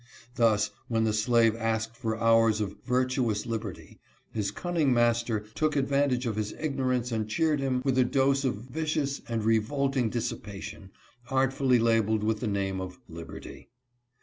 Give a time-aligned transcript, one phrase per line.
[0.33, 3.99] Thus, when the slave asked for hours of" virtuous liberty,"
[4.33, 8.43] his cunning master took advantage of his igno rance and cheered him with a dose
[8.43, 10.89] of vicious and revolt ing dissipation
[11.29, 13.69] artfully labeled with the name of" liberty."